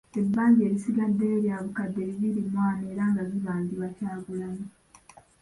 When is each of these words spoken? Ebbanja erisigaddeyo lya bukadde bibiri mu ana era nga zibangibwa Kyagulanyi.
Ebbanja 0.19 0.61
erisigaddeyo 0.67 1.37
lya 1.45 1.57
bukadde 1.63 1.99
bibiri 2.09 2.41
mu 2.51 2.59
ana 2.69 2.83
era 2.91 3.03
nga 3.11 3.23
zibangibwa 3.31 3.87
Kyagulanyi. 3.95 4.65